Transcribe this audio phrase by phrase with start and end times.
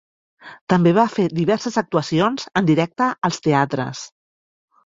[0.71, 4.03] També va fer diverses actuacions en directe als teatres.